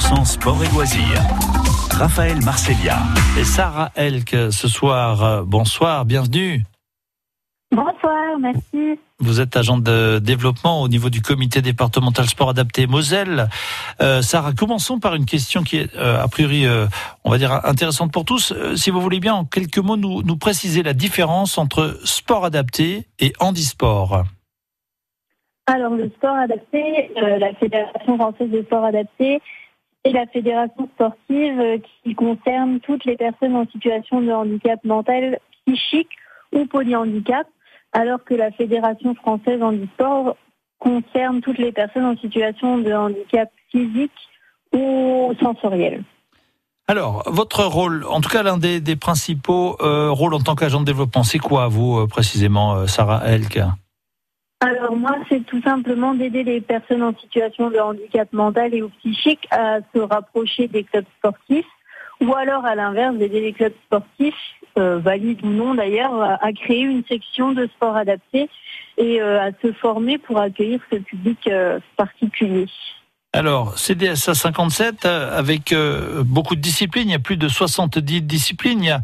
[0.00, 1.22] 100% sport et loisirs.
[1.92, 2.98] Raphaël Marcellia
[3.38, 5.44] et Sarah Elk ce soir.
[5.44, 6.62] Bonsoir, bienvenue.
[7.70, 8.98] Bonsoir, merci.
[9.18, 13.48] Vous êtes agent de développement au niveau du comité départemental sport adapté Moselle.
[14.00, 16.86] Euh, Sarah, commençons par une question qui est euh, a priori, euh,
[17.24, 18.54] on va dire, intéressante pour tous.
[18.76, 23.06] si vous voulez bien, en quelques mots, nous, nous préciser la différence entre sport adapté
[23.18, 24.24] et handisport.
[25.66, 29.40] Alors, le sport adapté, la Fédération française de sport adapté,
[30.04, 36.10] et la fédération sportive qui concerne toutes les personnes en situation de handicap mental, psychique
[36.52, 37.46] ou polyhandicap
[37.92, 40.36] alors que la Fédération française handisport
[40.78, 44.12] concerne toutes les personnes en situation de handicap physique
[44.72, 46.04] ou sensoriel.
[46.88, 50.86] Alors, votre rôle, en tout cas l'un des, principaux euh, rôles en tant qu'agent de
[50.86, 53.60] développement, c'est quoi vous euh, précisément, euh, Sarah Elk?
[54.60, 59.46] Alors moi, c'est tout simplement d'aider les personnes en situation de handicap mental et psychique
[59.50, 61.66] à se rapprocher des clubs sportifs
[62.20, 64.34] ou alors à l'inverse d'aider les clubs sportifs,
[64.78, 68.50] euh, valides ou non d'ailleurs, à, créer une section de sport adapté
[68.98, 72.66] et euh, à se former pour accueillir ce public euh, particulier.
[73.32, 78.22] Alors, CDSA 57, euh, avec euh, beaucoup de disciplines, il y a plus de 70
[78.22, 79.02] disciplines, il y a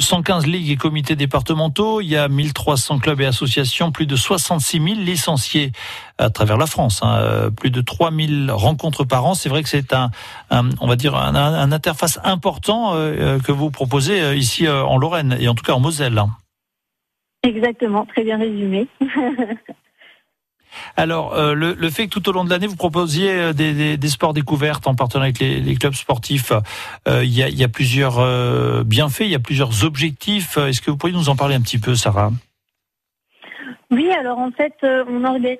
[0.00, 4.16] 115 euh, ligues et comités départementaux, il y a 1300 clubs et associations, plus de
[4.16, 5.72] 66 000 licenciés
[6.16, 9.34] à travers la France, hein, plus de 3000 rencontres par an.
[9.34, 10.10] C'est vrai que c'est un,
[10.50, 15.54] on va dire, un, un interface important que vous proposez ici en Lorraine et en
[15.54, 16.22] tout cas en Moselle.
[17.42, 18.86] Exactement, très bien résumé.
[20.96, 24.34] Alors, euh, le, fait que tout au long de l'année, vous proposiez euh, des, sports
[24.34, 26.52] découvertes en partenariat avec les, clubs sportifs,
[27.08, 30.58] euh, il, y a, plusieurs bienfaits, il y a plusieurs objectifs.
[30.58, 32.30] Est-ce que vous pourriez nous en parler un petit peu, Sarah?
[33.90, 35.58] Oui, alors en fait, on organise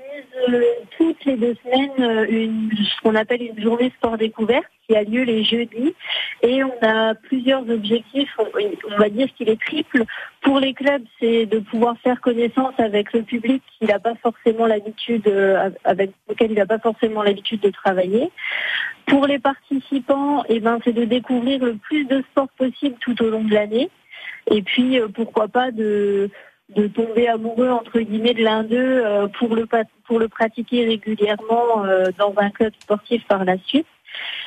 [0.97, 5.23] toutes les deux semaines une, ce qu'on appelle une journée sport découverte qui a lieu
[5.23, 5.95] les jeudis.
[6.43, 8.37] Et on a plusieurs objectifs.
[8.39, 10.05] On va dire qu'il est triple.
[10.41, 14.67] Pour les clubs, c'est de pouvoir faire connaissance avec le public qui n'a pas forcément
[14.67, 15.29] l'habitude,
[15.85, 18.31] avec lequel il n'a pas forcément l'habitude de travailler.
[19.07, 23.31] Pour les participants, eh ben, c'est de découvrir le plus de sport possible tout au
[23.31, 23.89] long de l'année.
[24.51, 26.29] Et puis, pourquoi pas de
[26.77, 29.67] de tomber amoureux entre guillemets de l'un d'eux euh, pour le
[30.07, 33.87] pour le pratiquer régulièrement euh, dans un club sportif par la suite.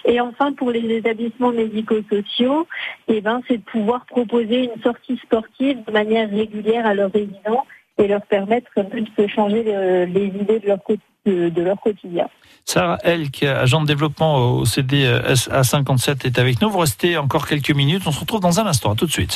[0.06, 2.68] Et enfin, pour les établissements médico-sociaux,
[3.08, 7.66] eh ben, c'est de pouvoir proposer une sortie sportive de manière régulière à leurs résidents
[7.97, 10.78] et leur permettre de changer les idées de leur,
[11.25, 12.28] de leur quotidien.
[12.66, 16.69] Sarah Elk, agent de développement au CDSA 57, est avec nous.
[16.69, 18.03] Vous restez encore quelques minutes.
[18.06, 18.92] On se retrouve dans un instant.
[18.92, 19.34] À tout de suite.